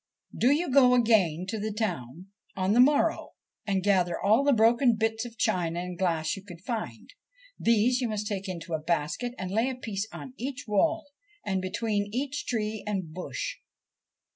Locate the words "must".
8.09-8.25